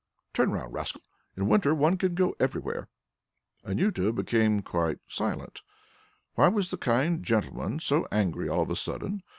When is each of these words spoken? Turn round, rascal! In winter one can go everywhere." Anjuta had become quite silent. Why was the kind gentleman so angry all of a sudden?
Turn 0.33 0.49
round, 0.49 0.73
rascal! 0.73 1.03
In 1.37 1.47
winter 1.47 1.75
one 1.75 1.95
can 1.95 2.15
go 2.15 2.33
everywhere." 2.39 2.89
Anjuta 3.63 4.05
had 4.07 4.15
become 4.15 4.63
quite 4.63 4.97
silent. 5.07 5.61
Why 6.33 6.47
was 6.47 6.71
the 6.71 6.77
kind 6.79 7.23
gentleman 7.23 7.79
so 7.79 8.07
angry 8.11 8.49
all 8.49 8.63
of 8.63 8.71
a 8.71 8.75
sudden? 8.75 9.21